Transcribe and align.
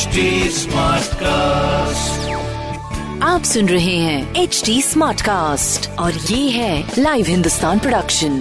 HD 0.00 0.20
Smartcast. 0.50 2.28
आप 3.22 3.42
सुन 3.42 3.68
रहे 3.68 3.96
हैं 3.96 4.34
एच 4.36 4.62
डी 4.66 4.80
स्मार्ट 4.82 5.20
कास्ट 5.20 5.88
और 5.98 6.12
ये 6.12 6.48
है 6.50 6.94
लाइव 6.98 7.26
हिंदुस्तान 7.26 7.78
प्रोडक्शन 7.78 8.38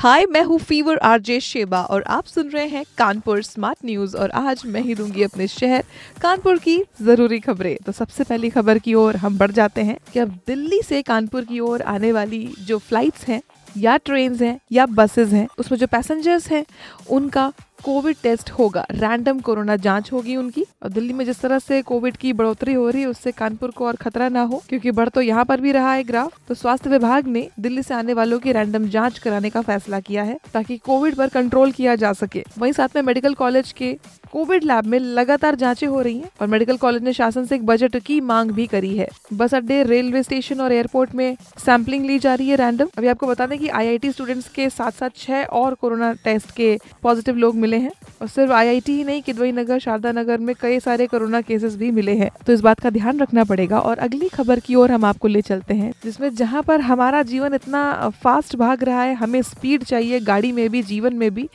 हाय 0.00 0.26
मैं 0.26 0.42
हूँ 0.42 0.58
फीवर 0.58 0.98
आरजे 1.02 1.40
शेबा 1.40 1.82
और 1.84 2.02
आप 2.08 2.26
सुन 2.26 2.50
रहे 2.50 2.66
हैं 2.66 2.84
कानपुर 2.98 3.42
स्मार्ट 3.42 3.78
न्यूज़ 3.84 4.16
और 4.16 4.30
आज 4.42 4.62
मैं 4.66 4.80
ही 4.80 4.94
दूँगी 4.94 5.22
अपने 5.22 5.48
शहर 5.48 5.84
कानपुर 6.22 6.58
की 6.58 6.82
ज़रूरी 7.02 7.40
खबरें 7.40 7.76
तो 7.86 7.92
सबसे 7.92 8.24
पहली 8.24 8.50
खबर 8.50 8.78
की 8.78 8.94
ओर 8.94 9.16
हम 9.16 9.38
बढ़ 9.38 9.50
जाते 9.50 9.82
हैं 9.82 9.98
कि 10.12 10.18
अब 10.18 10.38
दिल्ली 10.46 10.82
से 10.82 11.02
कानपुर 11.02 11.44
की 11.44 11.60
ओर 11.62 11.82
आने 11.88 12.12
वाली 12.12 12.46
जो 12.60 12.78
फ्लाइट्स 12.80 13.26
हैं 13.28 13.42
या 13.76 13.96
ट्रेन 13.96 14.34
हैं 14.34 14.58
या 14.72 14.86
बसेस 14.92 15.32
हैं 15.32 15.48
उसमें 15.58 15.78
जो 15.78 15.86
पैसेंजर्स 15.86 16.50
हैं 16.50 16.64
उनका 17.10 17.52
कोविड 17.84 18.16
टेस्ट 18.22 18.50
होगा। 18.50 18.84
रैंडम 18.90 19.38
कोरोना 19.40 19.76
जाँच 19.76 20.12
होगी 20.12 20.36
उनकी। 20.36 20.64
और 20.82 20.88
दिल्ली 20.88 21.12
में 21.12 21.24
जिस 21.24 21.40
तरह 21.40 21.58
से 21.58 21.80
कोविड 21.82 22.16
की 22.16 22.32
बढ़ोतरी 22.32 22.72
हो 22.72 22.88
रही 22.90 23.02
है, 23.02 23.08
उससे 23.08 23.32
कानपुर 23.32 23.70
को 23.70 23.86
और 23.86 23.96
खतरा 23.96 24.28
ना 24.28 24.42
हो, 24.42 24.62
क्योंकि 24.68 24.90
बढ़ 24.90 25.08
तो 25.08 25.20
यहाँ 25.20 25.44
पर 25.44 25.60
भी 25.60 25.72
रहा 25.72 25.92
है 25.92 26.04
ग्राफ। 26.04 26.38
तो 26.48 26.54
स्वास्थ्य 26.54 26.90
विभाग 26.90 27.26
ने 27.26 27.48
दिल्ली 27.60 27.82
से 27.82 27.94
आने 27.94 28.14
वालों 28.14 28.38
की 28.38 28.52
रैंडम 28.52 28.88
जाँच 28.88 29.18
कराने 29.18 29.50
का 29.50 29.60
फैसला 29.60 30.00
किया 30.00 30.22
है, 30.22 30.38
ताकि 30.54 30.76
कोविड 30.78 31.14
पर 31.14 31.28
कंट्रोल 31.28 31.72
किया 31.72 31.94
जा 31.96 32.12
सके। 32.12 32.44
वहीं 32.58 32.72
साथ 32.72 32.96
में 32.96 33.02
मेडिकल 33.02 33.34
कॉलेज 33.34 33.72
के 33.72 33.96
कोविड 34.32 34.64
लैब 34.64 34.86
में 34.86 34.98
लगातार 34.98 35.54
जांचें 35.54 35.86
हो 35.86 36.00
रही 36.00 36.18
हैं, 36.18 36.30
और 36.40 36.46
मेडिकल 36.46 36.76
कॉलेज 36.76 37.02
ने 37.02 37.12
शासन 37.12 37.44
से 37.44 37.54
एक 37.54 37.66
बजट 37.66 37.96
की 37.96 38.20
मांग 38.20 38.50
भी 38.50 38.66
करी 38.66 38.96
है। 38.96 39.08
बस 39.32 39.54
अड्डे, 39.54 39.82
रेलवे 39.82 40.22
स्टेशन 40.22 40.60
और 40.60 40.72
एयरपोर्ट 40.72 41.14
में 41.14 41.36
सैंपलिंग 41.66 42.04
ली 42.06 42.18
जा 42.18 42.34
रही 42.34 42.48
है 42.48 42.56
रैंडम। 42.56 42.88
अभी 42.98 43.08
आपको 43.08 43.26
बता 43.26 43.46
दें 43.46 43.58
कि 43.58 43.68
आईआईटी 43.68 44.12
स्टूडेंट्स 44.12 44.48
के 44.48 44.68
साथ 44.70 44.90
साथ 44.90 45.10
छह 45.16 45.42
और 45.42 45.74
कोरोना 45.74 46.12
टेस्ट 46.24 46.50
के 46.50 46.76
पॉजिटिव 47.02 47.36
लोग 47.36 47.54
मिले 47.54 47.67
हैं 47.76 47.90
और 48.22 48.28
सिर्फ़ 48.28 48.52
आईआईटी 48.52 48.92
ही 48.92 49.04
नहीं, 49.04 49.22
किदवई 49.22 49.52
नगर, 49.52 49.78
शारदा 49.78 50.12
नगर 50.12 50.38
में 50.38 50.54
कई 50.60 50.80
सारे 50.80 51.06
कोरोना 51.06 51.40
केसेस 51.40 51.76
भी 51.76 51.90
मिले 51.90 52.12
हैं। 52.12 52.30
तो 52.46 52.52
इस 52.52 52.60
बात 52.60 52.80
का 52.80 52.90
ध्यान 52.90 53.20
रखना 53.20 53.44
पड़ेगा 53.44 53.78
और 53.80 53.98
अगली 53.98 54.28
खबर 54.28 54.60
की 54.60 54.74
ओर 54.74 54.92
हम 54.92 55.04
आपको 55.04 55.28
ले 55.28 55.42
चलते 55.42 55.74
हैं, 55.74 55.92
जिसमें 56.04 56.34
जहाँ 56.34 56.62
पर 56.62 56.80
हमारा 56.80 57.22
जीवन 57.22 57.54
इतना 57.54 58.08
फास्ट 58.22 58.56
भाग 58.56 58.84
रहा 58.84 59.02
है, 59.02 59.14
हमें 59.14 59.40
स्पीड 59.42 59.84
चाहिए, 59.84 60.20
गाड़ी 60.20 60.52
में 60.52 60.68
भी, 60.70 60.82
जीवन 60.82 61.14
में 61.14 61.30
भी, 61.34 61.48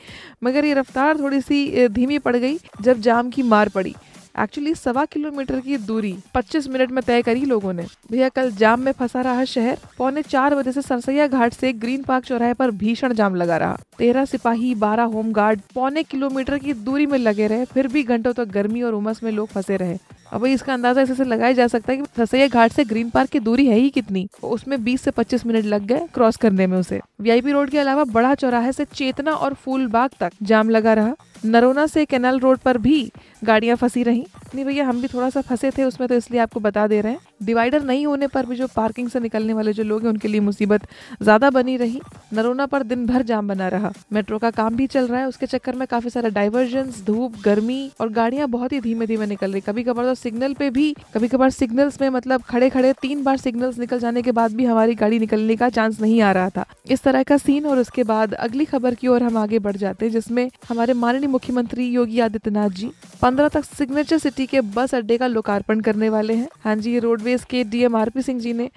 मगर 0.44 0.64
ये 0.64 0.74
रफ्तार 0.74 1.18
थोड़ी 1.18 1.40
सी 1.40 1.88
धीमी 1.88 2.18
पड़ 2.18 2.36
गई, 2.36 2.58
जब 2.80 3.00
जाम 3.00 3.30
की 3.30 3.42
मार 3.42 3.68
पड़ी। 3.68 3.94
एक्चुअली 4.40 4.74
सवा 4.74 5.04
किलोमीटर 5.04 5.60
की 5.60 5.76
दूरी 5.76 6.16
25 6.34 6.68
मिनट 6.68 6.90
में 6.90 7.02
तय 7.06 7.22
करी 7.22 7.44
लोगों 7.44 7.72
ने। 7.72 7.86
भैया, 8.10 8.28
कल 8.28 8.50
जाम 8.50 8.80
में 8.80 8.92
फंसा 8.92 9.20
रहा 9.20 9.44
शहर। 9.44 9.78
पौने 9.98 10.22
चार 10.22 10.54
बजे 10.54 10.72
से 10.72 10.82
सरसैया 10.82 11.26
घाट 11.26 11.52
से 11.52 11.72
ग्रीन 11.72 12.02
पार्क 12.02 12.24
चौराहे 12.24 12.54
पर 12.54 12.70
भीषण 12.70 13.14
जाम 13.14 13.34
लगा 13.34 13.56
रहा। 13.56 13.78
तेरह 13.98 14.24
सिपाही, 14.24 14.74
बारह 14.74 15.02
होमगार्ड 15.02 15.60
पौने 15.74 16.02
किलोमीटर 16.02 16.58
की 16.58 16.72
दूरी 16.72 17.06
में 17.06 17.18
लगे 17.18 17.46
रहे। 17.46 17.64
फिर 17.64 17.88
भी 17.88 18.02
घंटों 18.02 18.32
तक 18.32 18.44
तो 18.44 18.52
गर्मी 18.52 18.82
और 18.82 18.94
उमस 18.94 19.22
में 19.22 19.32
लोग 19.32 19.48
फंसे 19.48 19.76
रहे। 19.76 19.98
अब 20.32 20.46
इसका 20.46 20.74
अंदाज़ा 20.74 21.02
ऐसे 21.02 21.24
लगाया 21.24 21.52
जा 21.52 21.66
सकता 21.66 21.92
है 21.92 21.98
कि 21.98 22.04
सरसैया 22.16 22.46
घाट 22.46 22.72
से 22.72 22.84
ग्रीन 22.84 23.10
पार्क 23.10 23.30
की 23.30 23.40
दूरी 23.40 23.66
है 23.66 23.76
ही 23.76 23.90
कितनी। 23.90 24.28
उसमें 24.42 24.84
20 24.84 25.00
से 25.00 25.10
25 25.10 25.46
मिनट 25.46 25.64
लग 25.64 25.86
गए 25.86 26.06
क्रॉस 26.14 26.36
करने 26.36 26.66
में 26.66 26.78
उसे। 26.78 27.00
वीआईपी 27.20 27.50
रोड 27.50 27.70
के 27.70 27.78
अलावा 27.78 28.04
बड़ा 28.04 28.34
चौराहे 28.34 28.72
से 28.72 28.84
चेतना 28.84 29.32
और 29.32 29.54
फूलबाग 29.54 30.10
तक 30.20 30.32
जाम 30.42 30.70
लगा 30.70 30.94
रहा। 30.94 31.14
नरोना 31.44 31.86
से 31.86 32.04
कैनाल 32.04 32.38
रोड 32.40 32.58
पर 32.58 32.78
भी 32.78 33.10
गाड़ियाँ 33.44 33.76
फंसी 33.76 34.02
रही। 34.02 34.24
नहीं 34.54 34.64
भैया, 34.64 34.84
हम 34.86 35.00
भी 35.00 35.08
थोड़ा 35.08 35.28
सा 35.30 35.40
फंसे 35.40 35.70
थे 35.70 35.84
उसमें 35.84 36.08
तो 36.08 36.14
इसलिए 36.14 36.40
आपको 36.40 36.60
बता 36.60 36.86
दे 36.86 37.00
रहे 37.00 37.12
हैं। 37.12 37.20
डिवाइडर 37.42 37.82
नहीं 37.82 38.06
होने 38.06 38.26
पर 38.26 38.46
भी 38.46 38.56
जो 38.56 38.66
पार्किंग 38.66 39.08
से 39.08 39.20
निकलने 39.20 39.52
वाले 39.52 39.72
जो 39.72 39.82
लोग 39.82 40.02
हैं, 40.02 40.08
उनके 40.08 40.28
लिए 40.28 40.40
मुसीबत 40.40 40.86
ज़्यादा 41.22 41.50
बनी 41.50 41.76
रही। 41.76 42.00
नरोना 42.34 42.66
पर 42.66 42.82
दिन 42.82 43.04
भर 43.06 43.22
जाम 43.22 43.48
बना 43.48 43.68
रहा। 43.68 43.92
मेट्रो 44.12 44.38
का 44.38 44.50
काम 44.52 44.76
भी 44.76 44.86
चल 44.86 45.06
रहा 45.06 45.20
है, 45.20 45.26
उसके 45.28 45.46
चक्कर 45.46 45.74
में 45.74 45.86
काफ़ी 45.88 46.10
सारा 46.10 46.28
डाइवर्जन 46.30 46.90
धूप, 47.06 47.34
गर्मी 47.44 47.90
और 48.00 48.08
गाड़ियाँ 48.10 48.48
बहुत 48.48 48.72
ही 48.72 48.80
धीमे 48.80 49.06
धीमे 49.06 49.26
निकल 49.26 49.52
रही। 49.52 49.60
कभी 49.60 49.82
कभार 49.84 50.06
तो 50.06 50.14
सिग्नल 50.14 50.54
पे 50.54 50.70
भी 50.70 50.92
कभी 51.14 51.28
कभार 51.28 51.50
सिग्नल्स 51.50 52.00
में 52.00 52.08
मतलब 52.10 52.42
खड़े 52.42 52.70
खड़े 52.70 52.92
तीन 53.02 53.22
बार 53.24 53.36
सिग्नल्स 53.36 53.78
निकल 53.78 53.98
जाने 53.98 54.22
के 54.22 54.32
बाद 54.32 54.54
भी 54.54 54.64
हमारी 54.64 54.94
गाड़ी 54.94 55.18
निकलने 55.18 55.56
का 55.56 55.68
चांस 55.70 56.00
नहीं 56.00 56.20
आ 56.22 56.32
रहा 56.32 56.50
था। 56.50 56.64
इस 56.90 57.02
तरह 57.02 57.22
का 57.22 57.36
सीन 57.36 57.66
और 57.66 57.78
उसके 57.78 58.04
बाद 58.04 58.34
अगली 58.36 58.64
खबर 58.64 58.94
की 58.94 59.08
ओर 59.08 59.22
हम 59.22 59.36
आगे 59.38 59.58
बढ़ 59.58 59.76
जाते 59.76 60.10
जिसमें 60.10 60.48
हमारे 60.68 60.94
माननीय 60.94 61.28
मुख्यमंत्री 61.34 61.86
योगी 61.90 62.20
आदित्यनाथ 62.20 62.70
जी 62.72 62.90
पंद्रह 63.22 63.48
तक 63.50 63.64
सिग्नेचर 63.66 64.18
सिटी 64.18 64.46
के 64.46 64.60
बस 64.74 64.94
अड्डे 64.94 65.16
का 65.18 65.26
लोकार्पण 65.28 65.80
करने 65.80 66.08
वाले 66.08 66.34
हैं। 66.34 66.48
हाँ 66.64 66.76
जी 66.76 66.98
रोडवेज़ 66.98 67.44
के 67.50 67.62
डीएम 67.64 67.96
आरपी 67.96 68.22
सिंह 68.22 68.40
जी 68.40 68.52
ने 68.52 68.68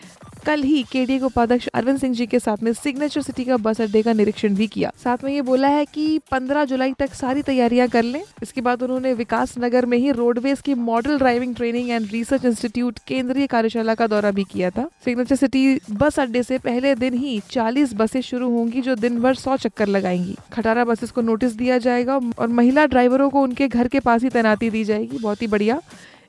कल 0.46 0.62
ही 0.62 0.84
केडीए 0.84 1.20
के 1.20 1.26
उपाध्यक्ष 1.26 1.68
अरविंद 1.68 2.00
सिंह 2.00 2.14
जी 2.16 2.26
के 2.26 2.40
साथ 2.40 2.64
में 2.64 2.74
सिग्नेचर 2.74 3.22
सिटी 3.22 3.44
का 3.46 3.58
बस 3.58 3.82
अड्डे 3.82 4.02
का 4.02 4.14
निरीक्षण 4.14 4.56
भी 4.56 4.68
किया। 4.68 4.92
साथ 5.04 5.18
में 5.24 5.34
ये 5.34 5.42
बोला 5.42 5.68
है 5.68 5.86
कि 5.86 6.20
15 6.32 6.66
जुलाई 6.66 6.94
तक 6.94 7.14
सारी 7.14 7.42
तैयारियाँ 7.42 7.88
कर 7.88 8.04
लें। 8.04 8.22
इसके 8.44 8.62
बाद 8.62 8.84
उन्होंने 8.84 9.14
विकास 9.14 9.56
नगर 9.60 9.86
में 9.86 9.98
ही 9.98 10.12
रोडवेज़ 10.12 10.62
की 10.62 10.74
model 10.74 11.18
driving 11.18 11.56
training 11.56 11.90
and 11.90 12.08
research 12.12 12.46
institute 12.46 13.00
केंद्रीय 13.08 13.48
कार्यशाला 13.48 13.96
का 13.96 14.08
दौरा 14.08 14.32
भी 14.32 14.44
किया 14.44 14.70
था। 14.70 14.90
सिग्नेचर 15.06 15.36
सिटी 15.36 15.80
बस 15.92 16.20
अड्डे 16.20 16.44
से 16.44 16.58
पहले 16.58 16.96
दिन 16.96 17.14
ही 17.14 17.42
चालीस 17.52 17.94
बसें 17.94 18.22
शुरू 18.22 18.50
होंगी 18.50 18.82
जो 18.82 18.96
दिन 18.96 19.20
भर 19.20 19.34
सौ 19.36 19.58
चक्कर 19.58 19.88
लगाएँगी। 19.88 20.36
खटारा 20.54 20.86
बसेस 20.86 21.12
को 21.12 21.22
नोटिस 21.22 21.54
दिया 21.54 21.78
जाएगा 21.78 22.20
और 22.40 22.48
महिला 22.48 22.86
ड्राइवरों 22.86 23.30
को 23.30 23.42
उनके 23.42 23.68
घर 23.68 23.88
के 23.88 24.00
पास 24.00 24.24
ही 24.24 24.30
तैनाती 24.30 24.70
दी 24.70 24.84
जाएगी। 24.84 25.18
बहुत 25.18 25.42
ही 25.42 25.48
बढ़िया। 25.48 25.82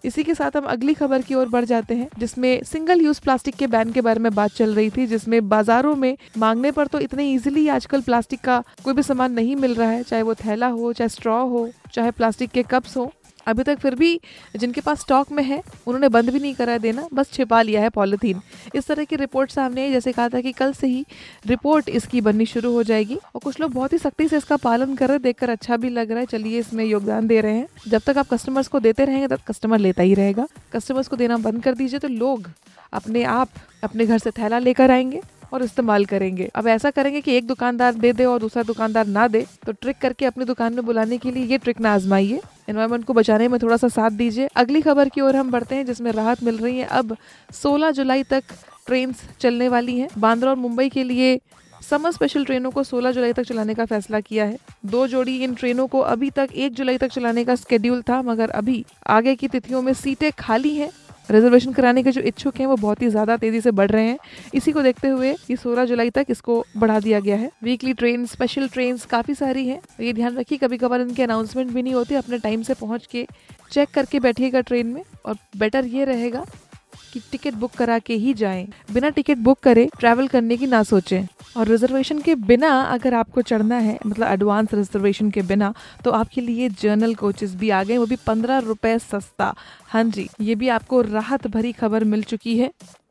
इसी 0.04 0.22
के 0.24 0.34
साथ 0.34 0.56
हम 0.56 0.64
अगली 0.64 0.94
खबर 0.94 1.22
की 1.22 1.34
ओर 1.34 1.48
बढ़ 1.48 1.64
जाते 1.64 1.94
हैं, 1.94 2.08
जिसमें 2.18 2.62
सिंगल 2.64 3.00
यूज़ 3.00 3.20
प्लास्टिक 3.20 3.54
के 3.54 3.66
बैन 3.66 3.92
के 3.92 4.00
बारे 4.00 4.20
में 4.20 4.34
बात 4.34 4.50
चल 4.50 4.74
रही 4.74 4.90
थी, 4.90 5.06
जिसमें 5.06 5.48
बाजारों 5.48 5.94
में 5.96 6.16
मांगने 6.38 6.70
पर 6.70 6.86
तो 6.86 7.00
इतने 7.00 7.30
इजीली 7.32 7.66
आजकल 7.68 8.00
प्लास्टिक 8.00 8.40
का 8.40 8.62
कोई 8.84 8.94
भी 8.94 9.02
सामान 9.02 9.32
नहीं 9.32 9.56
मिल 9.56 9.74
रहा 9.74 9.90
है, 9.90 10.02
चाहे 10.02 10.22
वो 10.22 10.34
थैला 10.34 10.66
हो, 10.66 10.92
चाहे 10.92 11.08
स्ट्रॉ 11.08 11.44
हो, 11.46 11.68
चाहे 11.92 12.10
प्लास्टिक 12.10 12.50
के 12.50 12.62
कप्स 12.62 12.96
हो। 12.96 13.12
अभी 13.48 13.62
तक 13.62 13.78
फिर 13.78 13.94
भी 13.94 14.20
जिनके 14.56 14.80
पास 14.80 15.00
स्टॉक 15.00 15.30
में 15.32 15.42
है, 15.42 15.62
उन्होंने 15.86 16.08
बंद 16.08 16.30
भी 16.30 16.40
नहीं 16.40 16.54
करा 16.54 16.76
देना, 16.78 17.06
बस 17.14 17.32
छिपा 17.32 17.60
लिया 17.62 17.80
है 17.80 17.88
पॉलिथीन 17.90 18.40
इस 18.74 18.86
तरह 18.86 19.04
की 19.04 19.16
रिपोर्ट 19.16 19.50
सामने 19.50 19.82
आई, 19.82 19.92
जैसे 19.92 20.12
कहा 20.12 20.28
था 20.28 20.40
कि 20.40 20.52
कल 20.52 20.72
से 20.72 20.86
ही 20.86 21.04
रिपोर्ट 21.46 21.88
इसकी 21.90 22.20
बननी 22.20 22.46
शुरू 22.46 22.72
हो 22.72 22.82
जाएगी। 22.82 23.14
और 23.14 23.40
कुछ 23.40 23.60
लोग 23.60 23.72
बहुत 23.72 23.92
ही 23.92 23.98
सख्ती 23.98 24.28
से 24.28 24.36
इसका 24.36 24.56
पालन 24.58 24.94
कर 24.94 25.08
रहे 25.08 25.18
देखकर 25.18 25.50
अच्छा 25.50 25.76
भी 25.76 25.90
लग 25.90 26.10
रहा 26.10 26.20
है। 26.20 26.26
चलिए 26.26 26.58
इसमें 26.58 26.84
योगदान 26.84 27.26
दे 27.26 27.40
रहे 27.40 27.56
हैं। 27.56 27.66
जब 27.88 28.02
तक 28.06 28.18
आप 28.18 28.28
कस्टमर्स 28.28 28.68
को 28.68 28.80
देते 28.80 29.04
रहेंगे, 29.04 29.28
तब 29.28 29.40
कस्टमर 29.48 29.78
लेता 29.78 30.02
ही 30.02 30.14
रहेगा। 30.14 30.46
कस्टमर्स 30.72 31.08
को 31.08 31.16
देना 31.16 31.36
बंद 31.38 31.62
कर 31.62 31.74
दीजिए 31.74 31.98
तो 31.98 32.08
लोग 32.08 32.50
अपने 32.92 33.22
आप, 33.24 33.48
अपने 33.84 34.06
घर 34.06 34.18
से 34.18 34.30
थैला 34.30 34.58
लेकर 34.58 34.90
आएँगे 34.90 35.20
और 35.52 35.62
इस्तेमाल 35.62 36.04
करेंगे। 36.04 36.50
अब 36.54 36.66
ऐसा 36.68 36.90
करेंगे 36.90 37.20
कि 37.20 37.36
एक 37.36 37.46
दुकानदार 37.46 37.94
दे 37.94 38.12
दे 38.12 38.24
और 38.24 38.38
दूसरा 38.40 38.62
दुकानदार 38.62 39.06
ना 39.08 39.26
दे 39.28 39.44
तो 39.66 39.72
ट्रिक 39.72 39.98
करके 39.98 40.26
अपनी 40.26 40.44
दुकान 40.44 40.74
में 40.74 40.84
बुलाने 40.86 41.18
के 41.18 41.30
लिए 41.30 41.44
ये 41.44 41.58
ट्रिक 41.58 41.80
ना 41.80 41.94
आजमाइए। 41.94 42.40
एनवायरमेंट 42.68 43.04
को 43.04 43.12
बचाने 43.12 43.48
में 43.48 43.58
थोड़ा 43.62 43.76
सा 43.76 43.88
साथ 43.88 44.10
दीजिए। 44.10 44.48
अगली 44.56 44.80
खबर 44.80 45.08
की 45.08 45.20
ओर 45.20 45.36
हम 45.36 45.50
बढ़ते 45.50 45.74
हैं, 45.74 45.86
जिसमें 45.86 46.10
राहत 46.12 46.42
मिल 46.42 46.58
रही 46.58 46.78
है। 46.78 46.84
अब 46.84 47.16
16 47.52 47.90
जुलाई 47.90 48.22
तक 48.22 48.44
ट्रेन 48.86 49.14
चलने 49.40 49.68
वाली 49.68 49.98
हैं। 49.98 50.08
बांद्रा 50.18 50.50
और 50.50 50.56
मुंबई 50.56 50.88
के 50.88 51.02
लिए 51.04 51.40
समर 51.90 52.12
स्पेशल 52.12 52.44
ट्रेनों 52.44 52.70
को 52.70 52.82
16 52.84 53.10
जुलाई 53.10 53.32
तक 53.32 53.42
चलाने 53.42 53.74
का 53.74 53.84
फैसला 53.84 54.20
किया 54.20 54.44
है। 54.44 54.58
दो 54.86 55.06
जोड़ी 55.06 55.36
इन 55.44 55.54
ट्रेनों 55.54 55.86
को 55.86 56.00
अभी 56.00 56.30
तक 56.30 56.48
1 56.54 56.74
जुलाई 56.74 56.98
तक 56.98 57.08
चलाने 57.08 57.44
का 57.44 57.54
स्केड्यूल 57.54 58.02
था, 58.02 58.22
मगर 58.22 58.50
अभी 58.50 58.84
आगे 59.06 59.34
की 59.36 59.48
तिथियों 59.48 59.82
में 59.82 59.92
सीटें 59.92 60.30
खाली 60.32 60.74
हैं। 60.76 60.90
रिजर्वेशन 61.30 61.72
कराने 61.72 62.02
के 62.02 62.10
जो 62.10 62.20
इच्छुक 62.22 62.56
हैं, 62.56 62.66
वो 62.66 62.76
बहुत 62.76 63.02
ही 63.02 63.08
ज़्यादा 63.08 63.36
तेज़ी 63.36 63.60
से 63.60 63.70
बढ़ 63.70 63.90
रहे 63.90 64.06
हैं। 64.06 64.18
इसी 64.54 64.72
को 64.72 64.82
देखते 64.82 65.08
हुए 65.08 65.30
ये 65.30 65.56
16 65.56 65.84
जुलाई 65.84 66.10
तक 66.10 66.26
इसको 66.30 66.64
बढ़ा 66.76 66.98
दिया 67.00 67.20
गया 67.20 67.36
है। 67.36 67.50
वीकली 67.64 67.92
ट्रेन 67.94 68.26
स्पेशल 68.26 68.68
ट्रेन 68.68 68.98
काफ़ी 69.10 69.34
सारी 69.34 69.66
हैं। 69.68 69.80
ये 70.00 70.12
ध्यान 70.12 70.36
रखिए 70.36 70.58
कभी 70.58 70.78
कभार 70.78 71.00
इनके 71.00 71.22
अनाउंसमेंट 71.22 71.70
भी 71.70 71.82
नहीं 71.82 71.94
होते, 71.94 72.14
अपने 72.14 72.38
टाइम 72.38 72.62
से 72.62 72.74
पहुँच 72.74 73.06
के 73.06 73.26
चेक 73.72 73.90
करके 73.90 74.20
बैठिएगा 74.20 74.60
ट्रेन 74.60 74.86
में 74.86 75.02
और 75.26 75.36
बेटर 75.56 75.84
ये 75.86 76.04
रहेगा 76.04 76.44
कि 77.12 77.20
टिकट 77.32 77.54
बुक 77.54 77.72
करा 77.72 77.98
के 77.98 78.14
ही 78.14 78.32
जाएँ। 78.34 78.66
बिना 78.92 79.08
टिकट 79.10 79.38
बुक 79.38 79.58
करे 79.60 79.88
ट्रैवल 79.98 80.28
करने 80.28 80.56
की 80.56 80.66
ना 80.66 80.82
सोचें। 80.82 81.26
और 81.58 81.68
रिजर्वेशन 81.68 82.20
के 82.20 82.34
बिना 82.34 82.68
अगर 82.82 83.14
आपको 83.14 83.42
चढ़ना 83.42 83.76
है 83.76 83.98
मतलब 84.06 84.26
एडवांस 84.26 84.74
रिजर्वेशन 84.74 85.30
के 85.30 85.42
बिना 85.42 85.72
तो 86.04 86.10
आपके 86.10 86.40
लिए 86.40 86.68
जर्नल 86.68 87.14
कोचेस 87.14 87.54
भी 87.54 87.70
आ 87.70 87.82
गए 87.84 87.98
वो 87.98 88.06
भी 88.06 88.16
पंद्रह 88.16 88.58
रुपए 88.58 88.98
सस्ता। 88.98 89.54
हाँ 89.88 90.04
जी, 90.04 90.28
ये 90.40 90.54
भी 90.54 90.68
आपको 90.68 91.00
राहत 91.00 91.46
भरी 91.46 91.72
खबर 91.72 92.04
मिल 92.04 92.22
चुकी 92.22 92.58
है। 92.58 92.70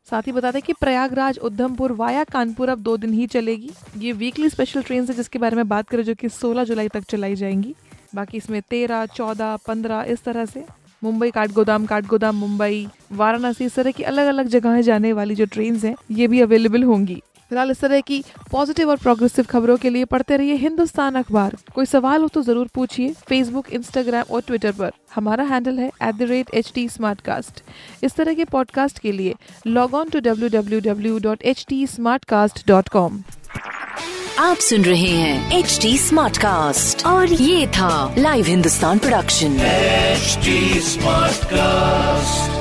साथ 0.09 0.21
ही 0.21 0.31
बता 0.31 0.51
दें 0.51 0.61
कि 0.61 0.73
प्रयागराज, 0.73 1.37
उधमपुर 1.37 1.91
वाया 1.91 2.23
कानपुर 2.23 2.69
अब 2.69 2.79
दो 2.79 2.97
दिन 2.97 3.13
ही 3.13 3.27
चलेगी। 3.27 3.71
ये 3.97 4.11
वीकली 4.11 4.49
स्पेशल 4.49 4.81
ट्रेन 4.81 5.05
है 5.05 5.13
जिसके 5.13 5.39
बारे 5.39 5.55
में 5.55 5.67
बात 5.67 5.89
करें 5.89 6.03
जो 6.03 6.15
कि 6.15 6.29
16 6.29 6.63
जुलाई 6.63 6.87
तक 6.87 7.03
चलाई 7.03 7.35
जाएँगी। 7.35 7.75
बाकी 8.15 8.37
इसमें 8.37 8.61
तेरह, 8.69 9.05
चौदह, 9.05 9.57
पंद्रह, 9.67 10.01
इस 10.01 10.23
तरह 10.23 10.45
से। 10.45 10.63
मुंबई, 11.03 11.31
काठगोदाम 11.31 11.85
काठगोदाम, 11.85 12.35
मुंबई, 12.35 12.87
वाराणसी, 13.11 13.65
इस 13.65 13.75
तरह 13.75 13.91
की 13.91 14.03
अलग 14.03 14.27
अलग 14.27 14.47
जगह 14.47 14.81
जाने 14.81 15.13
वाली 15.13 15.35
जो 15.35 15.45
ट्रेन 15.45 15.75
हैं, 15.75 15.95
ये 16.11 16.27
भी 16.27 16.41
अवेलेबल 16.41 16.83
होंगी। 16.83 17.21
फ़िलहाल 17.49 17.71
इस 17.71 17.79
तरह 17.79 18.01
की 18.01 18.23
पॉजिटिव 18.51 18.89
और 18.89 18.97
प्रोग्रेसिव 18.97 19.45
खबरों 19.49 19.77
के 19.77 19.89
लिए 19.89 20.05
पढ़ते 20.05 20.37
रहिए 20.37 20.55
हिंदुस्तान 20.63 21.15
अखबार। 21.15 21.55
कोई 21.75 21.85
सवाल 21.85 22.21
हो 22.21 22.27
तो 22.27 22.41
ज़रूर 22.41 22.67
पूछिए 22.75 23.13
फेसबुक 23.27 23.69
इंस्टाग्राम 23.73 24.33
और 24.33 24.41
ट्विटर 24.47 24.71
पर। 24.79 24.91
हमारा 25.15 25.43
हैंडल 25.43 25.79
है 25.79 25.87
at 25.87 26.15
the 26.15 26.21
rate 26.31 26.53
H 26.53 26.71
T 26.75 26.83
इस 28.03 28.15
तरह 28.15 28.33
के 28.33 28.45
पॉडकास्ट 28.45 28.99
के 28.99 29.11
लिए 29.11 29.35
log 29.67 29.93
on 29.95 30.09
to 30.09 30.19
W 30.19 30.49
W 30.49 30.79
W 30.91 31.19
dot 31.19 31.43
H 31.43 31.65
T 31.69 31.85
smartcast 32.25 32.67
dot 32.67 32.89
com 32.89 33.23
आप 34.39 34.57
सुन 34.57 34.83
रहे 34.85 35.09
हैं 35.09 35.57
एच 35.59 35.79
डी 35.81 35.97
स्मार्ट 35.97 36.37
कास्ट 36.37 37.05
और 37.07 37.33
ये 37.33 37.67
था 37.77 38.15
live 38.17 38.45
Hindustan 38.45 38.99
production 38.99 39.57
HD 40.17 40.53
Smartcast. 40.85 42.56